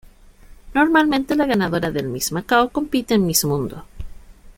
[0.73, 3.85] Normalmente la ganadora del Miss Macao compite en Miss Mundo.